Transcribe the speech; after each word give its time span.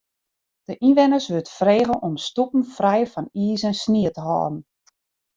De 0.67 0.73
ynwenners 0.87 1.27
wurdt 1.31 1.55
frege 1.57 1.93
om 2.07 2.15
stoepen 2.27 2.63
frij 2.75 3.03
fan 3.13 3.27
iis 3.43 3.61
en 3.69 3.75
snie 3.83 4.09
te 4.15 4.21
hâlden. 4.29 4.59